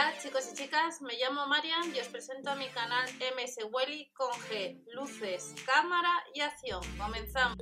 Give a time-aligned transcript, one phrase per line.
[0.00, 3.06] Hola chicos y chicas, me llamo Marian y os presento a mi canal
[3.36, 6.80] MS Welly con G, luces, cámara y acción.
[6.96, 7.58] Comenzamos.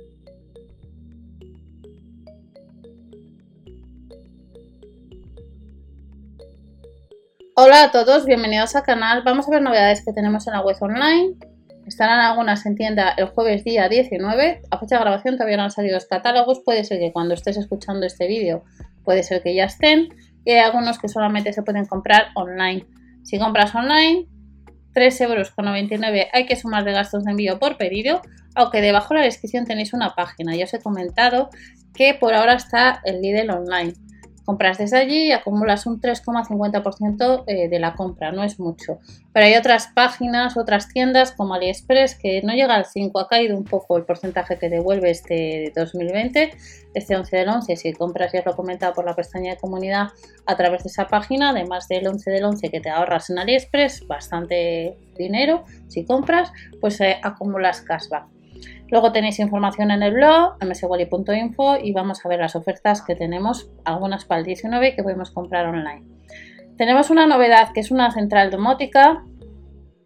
[7.57, 9.21] Hola a todos, bienvenidos al canal.
[9.25, 11.35] Vamos a ver novedades que tenemos en la web online.
[11.87, 14.61] Estarán algunas en tienda el jueves día 19.
[14.71, 16.61] A fecha de grabación todavía no han salido los catálogos.
[16.63, 18.63] Puede ser que cuando estés escuchando este vídeo,
[19.03, 20.07] puede ser que ya estén
[20.51, 22.85] hay algunos que solamente se pueden comprar online.
[23.23, 24.27] Si compras online,
[24.93, 25.53] 3,99 euros
[26.33, 28.21] hay que sumar de gastos de envío por pedido,
[28.55, 30.55] aunque debajo de la descripción tenéis una página.
[30.55, 31.49] Ya os he comentado
[31.93, 33.93] que por ahora está el Lidl online.
[34.49, 38.97] Compras desde allí y acumulas un 3,50% eh, de la compra, no es mucho.
[39.31, 43.55] Pero hay otras páginas, otras tiendas como AliExpress que no llega al 5, ha caído
[43.55, 46.57] un poco el porcentaje que devuelve este 2020,
[46.95, 49.57] este 11 del 11, si compras, ya os lo he comentado por la pestaña de
[49.59, 50.07] comunidad
[50.47, 54.07] a través de esa página, además del 11 del 11 que te ahorras en AliExpress,
[54.07, 58.38] bastante dinero, si compras, pues eh, acumulas cashback.
[58.89, 63.69] Luego tenéis información en el blog, mswally.info y vamos a ver las ofertas que tenemos,
[63.85, 66.05] algunas para el 19 que podemos comprar online.
[66.77, 69.23] Tenemos una novedad que es una central domótica.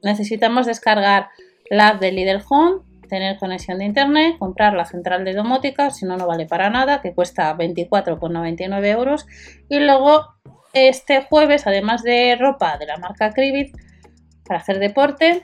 [0.01, 1.29] Necesitamos descargar
[1.69, 6.05] la app de Lidl Home, tener conexión de internet, comprar la central de domótica, si
[6.05, 9.27] no, no vale para nada, que cuesta 24,99 euros.
[9.69, 10.33] Y luego
[10.73, 13.75] este jueves, además de ropa de la marca Cribit,
[14.45, 15.43] para hacer deporte,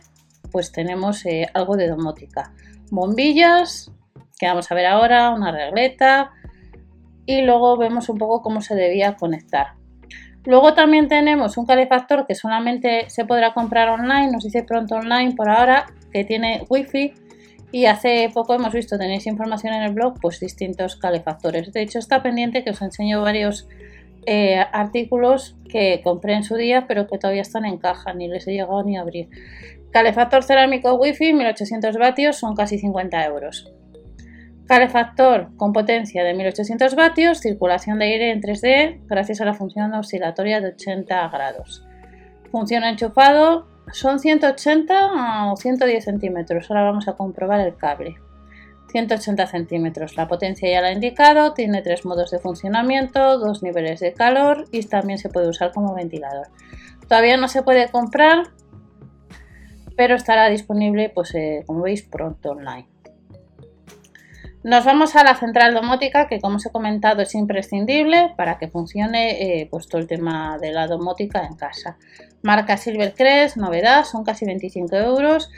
[0.52, 2.52] pues tenemos eh, algo de domótica
[2.92, 3.92] bombillas,
[4.40, 6.32] que vamos a ver ahora, una regleta
[7.26, 9.74] y luego vemos un poco cómo se debía conectar.
[10.46, 15.36] Luego también tenemos un calefactor que solamente se podrá comprar online, nos dice pronto online
[15.36, 17.14] por ahora, que tiene wifi
[17.72, 21.72] y hace poco hemos visto, tenéis información en el blog, pues distintos calefactores.
[21.72, 23.68] De hecho está pendiente que os enseño varios
[24.26, 28.48] eh, artículos que compré en su día pero que todavía están en caja, ni les
[28.48, 29.30] he llegado ni a abrir.
[29.92, 33.72] Calefactor cerámico Wi-Fi 1800 vatios son casi 50 euros.
[34.68, 39.94] Calefactor con potencia de 1800 vatios, circulación de aire en 3D gracias a la función
[39.96, 41.84] oscilatoria de 80 grados.
[42.52, 46.70] Función enchufado son 180 o 110 centímetros.
[46.70, 48.18] Ahora vamos a comprobar el cable.
[48.90, 50.18] 180 centímetros.
[50.18, 54.66] La potencia ya la he indicado, tiene tres modos de funcionamiento, dos niveles de calor
[54.72, 56.48] y también se puede usar como ventilador.
[57.08, 58.50] Todavía no se puede comprar
[60.00, 62.88] pero estará disponible, pues eh, como veis, pronto online.
[64.64, 68.70] Nos vamos a la central domótica, que como os he comentado es imprescindible para que
[68.70, 71.98] funcione eh, pues, todo el tema de la domótica en casa.
[72.42, 75.52] Marca Silvercrest, novedad, son casi 25 euros.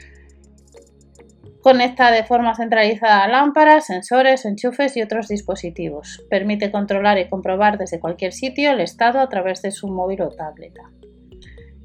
[1.61, 6.25] Conecta de forma centralizada lámparas, sensores, enchufes y otros dispositivos.
[6.29, 10.29] Permite controlar y comprobar desde cualquier sitio el estado a través de su móvil o
[10.29, 10.91] tableta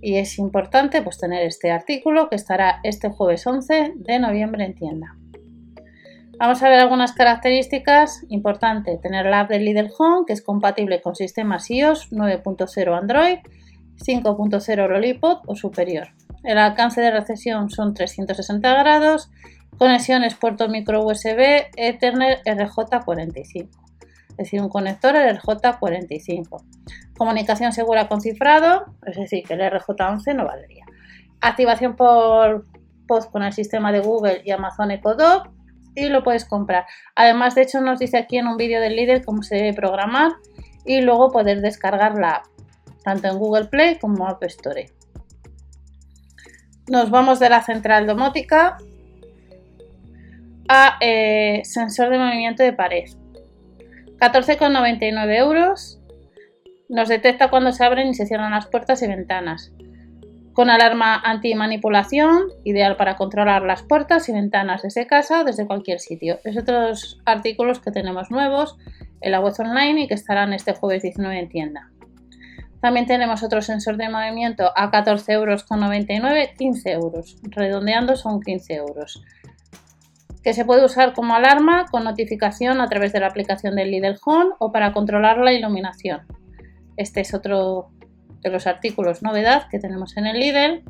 [0.07, 4.75] y es importante pues tener este artículo que estará este jueves 11 de noviembre en
[4.77, 5.17] tienda.
[6.39, 8.23] Vamos a ver algunas características.
[8.29, 13.39] Importante tener la app de Lidl Home que es compatible con sistemas iOS 9.0 Android,
[13.97, 16.09] 5.0 Lollipop o superior.
[16.45, 19.31] El alcance de recepción son 360 grados,
[19.79, 23.69] conexiones puerto micro USB, Ethernet RJ45,
[24.31, 26.63] es decir, un conector RJ45.
[27.17, 30.85] Comunicación segura con cifrado, es decir, que el RJ11 no valdría.
[31.41, 32.67] Activación por
[33.07, 35.45] post con el sistema de Google y Amazon Echo
[35.95, 36.87] y lo puedes comprar.
[37.15, 40.33] Además, de hecho, nos dice aquí en un vídeo del líder cómo se debe programar
[40.85, 42.45] y luego poder descargar la app,
[43.03, 44.93] tanto en Google Play como App Store.
[46.89, 48.77] Nos vamos de la central domótica
[50.69, 53.05] a eh, sensor de movimiento de pared.
[54.19, 56.01] 14,99 euros
[56.89, 59.73] nos detecta cuando se abren y se cierran las puertas y ventanas.
[60.53, 66.01] Con alarma anti-manipulación, ideal para controlar las puertas y ventanas desde casa o desde cualquier
[66.01, 66.39] sitio.
[66.45, 68.79] Es otros artículos que tenemos nuevos
[69.21, 71.91] en la web online y que estarán este jueves 19 en tienda.
[72.81, 75.65] También tenemos otro sensor de movimiento a 14,99 euros,
[76.57, 77.37] 15 euros.
[77.43, 79.23] Redondeando son 15 euros.
[80.47, 84.17] Que se puede usar como alarma con notificación a través de la aplicación del Lidl
[84.25, 86.21] Home o para controlar la iluminación.
[86.97, 87.89] Este es otro
[88.43, 90.85] de los artículos novedad que tenemos en el Lidl.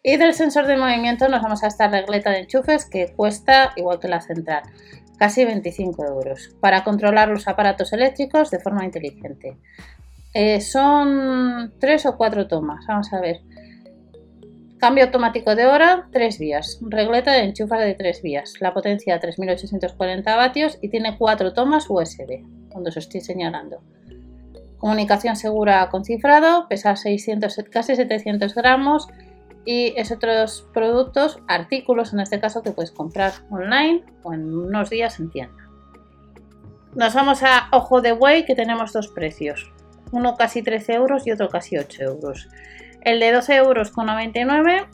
[0.00, 3.98] Y del sensor de movimiento nos vamos a esta regleta de enchufes que cuesta igual
[3.98, 4.62] que la central,
[5.18, 9.56] casi 25 euros, para controlar los aparatos eléctricos de forma inteligente.
[10.34, 13.40] Eh, son tres o cuatro tomas, vamos a ver.
[14.86, 16.78] Cambio automático de hora, tres vías.
[16.80, 18.54] Regleta de enchufas de tres vías.
[18.60, 23.82] La potencia 3840 vatios y tiene cuatro tomas USB, donde os estoy señalando.
[24.78, 29.08] Comunicación segura con cifrado, pesa 600, casi 700 gramos
[29.64, 34.88] y es otros productos, artículos en este caso que puedes comprar online o en unos
[34.88, 35.68] días en tienda.
[36.94, 39.68] Nos vamos a Ojo de Buey que tenemos dos precios,
[40.12, 42.48] uno casi 13 euros y otro casi 8 euros.
[43.02, 44.86] El de 12 euros con 99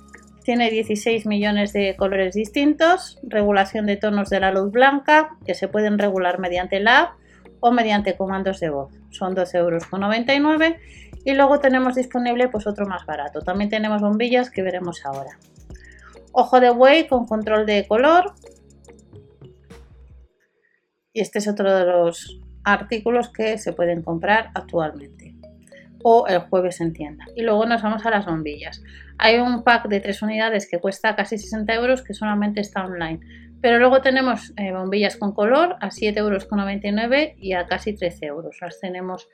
[0.42, 5.68] tiene 16 millones de colores distintos, regulación de tonos de la luz blanca que se
[5.68, 7.12] pueden regular mediante la app
[7.60, 8.92] o mediante comandos de voz.
[9.10, 10.76] Son 12,99 euros.
[11.24, 13.40] Y luego tenemos disponible pues otro más barato.
[13.40, 15.38] También tenemos bombillas que veremos ahora.
[16.32, 18.34] Ojo de buey con control de color.
[21.12, 25.21] Y este es otro de los artículos que se pueden comprar actualmente.
[26.02, 27.24] O el jueves en tienda.
[27.36, 28.82] Y luego nos vamos a las bombillas.
[29.18, 33.20] Hay un pack de tres unidades que cuesta casi 60 euros que solamente está online.
[33.60, 38.58] Pero luego tenemos eh, bombillas con color a 7,99 euros y a casi 13 euros.
[38.60, 39.28] Las tenemos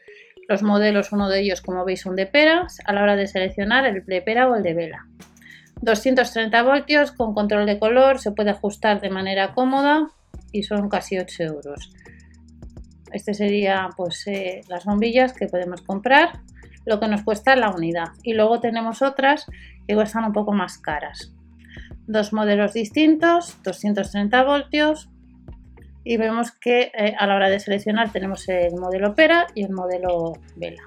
[0.48, 3.86] los modelos, uno de ellos como veis son de peras, a la hora de seleccionar
[3.86, 5.06] el de pera o el de vela.
[5.82, 10.08] 230 voltios con control de color, se puede ajustar de manera cómoda
[10.50, 11.92] y son casi 8 euros.
[13.12, 16.40] Este sería pues eh, las bombillas que podemos comprar,
[16.88, 18.08] lo que nos cuesta la unidad.
[18.22, 19.46] Y luego tenemos otras
[19.86, 21.32] que cuestan un poco más caras
[22.08, 25.10] dos modelos distintos, 230 voltios
[26.04, 29.72] y vemos que eh, a la hora de seleccionar tenemos el modelo Pera y el
[29.72, 30.82] modelo Vela.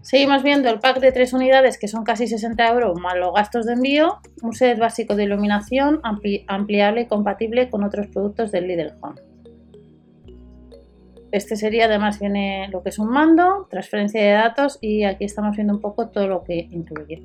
[0.00, 3.66] Seguimos viendo el pack de tres unidades que son casi 60 euros más los gastos
[3.66, 6.00] de envío, un set básico de iluminación
[6.46, 9.27] ampliable y compatible con otros productos del Lidl Home.
[11.30, 15.56] Este sería además viene lo que es un mando, transferencia de datos y aquí estamos
[15.56, 17.22] viendo un poco todo lo que incluye.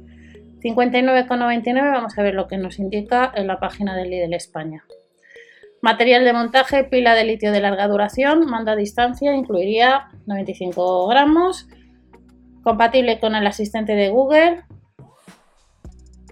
[0.61, 4.83] 59,99 vamos a ver lo que nos indica en la página del Lidl España.
[5.81, 11.67] Material de montaje, pila de litio de larga duración, mando a distancia, incluiría 95 gramos,
[12.63, 14.63] compatible con el asistente de Google,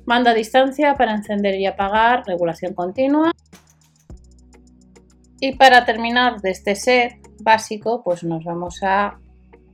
[0.05, 3.31] mando a distancia para encender y apagar, regulación continua.
[5.41, 9.17] Y para terminar de este set básico, pues nos vamos a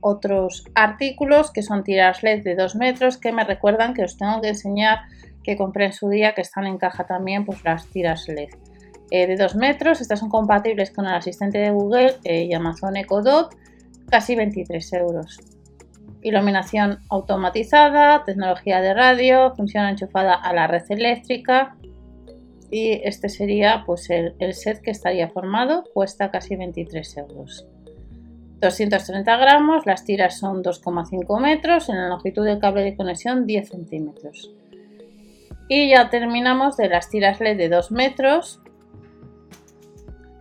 [0.00, 4.40] otros artículos que son tiras LED de 2 metros que me recuerdan que os tengo
[4.40, 5.00] que enseñar
[5.42, 8.50] que compré en su día que están en caja también pues las tiras LED
[9.10, 12.96] eh, de 2 metros estas son compatibles con el asistente de Google eh, y Amazon
[12.96, 13.56] Echo Dot
[14.08, 15.38] casi 23 euros.
[16.22, 21.76] Iluminación automatizada tecnología de radio función enchufada a la red eléctrica
[22.70, 27.66] y este sería pues el, set que estaría formado cuesta casi 23 euros
[28.60, 33.68] 230 gramos, las tiras son 2,5 metros, en la longitud del cable de conexión 10
[33.68, 34.52] centímetros.
[35.68, 38.60] Y ya terminamos de las tiras LED de 2 metros.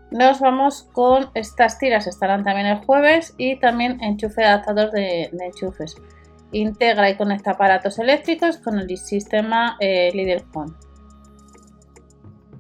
[0.10, 5.96] Nos vamos con estas tiras, estarán también el jueves y también enchufe adaptador de, enchufes.
[6.54, 10.12] Integra y conecta aparatos eléctricos con el sistema eh.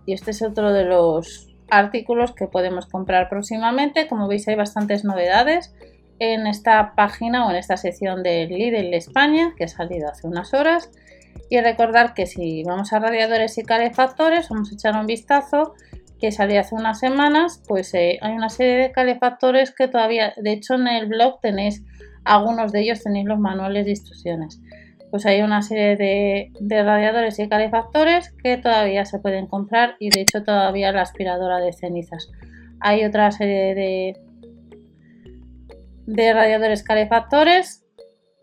[0.07, 4.07] Y este es otro de los artículos que podemos comprar próximamente.
[4.07, 5.75] Como veis hay bastantes novedades
[6.17, 10.53] en esta página o en esta sección de Lidl España que ha salido hace unas
[10.53, 10.89] horas.
[11.49, 15.73] Y recordar que si vamos a radiadores y calefactores, vamos a echar un vistazo
[16.21, 20.53] que salió hace unas semanas, pues eh, hay una serie de calefactores que todavía, de
[20.53, 21.83] hecho en el blog tenéis
[22.23, 24.59] algunos de ellos, tenéis los manuales de instrucciones
[25.11, 30.21] pues hay una serie de, radiadores y calefactores que todavía se pueden comprar y de
[30.21, 32.29] hecho todavía la aspiradora de cenizas.
[32.79, 34.17] Hay otra serie de,
[36.05, 37.85] de radiadores calefactores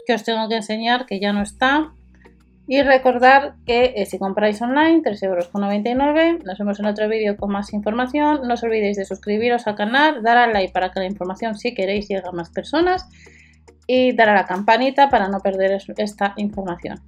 [0.07, 1.93] que os tengo que enseñar que ya no está.
[2.67, 6.45] Y recordar que eh, si compráis online, 3,99 euros.
[6.47, 8.41] Nos vemos en otro vídeo con más información.
[8.49, 11.75] No os olvidéis de suscribiros al canal, dar al like para que la información, si
[11.75, 13.07] queréis, llegue a más personas
[13.87, 17.01] y dar a la campanita para no perder esta información.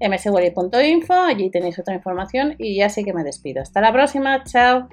[0.00, 3.62] mswally.info, allí tenéis otra información y ya sí que me despido.
[3.62, 4.88] Hasta la próxima, chao.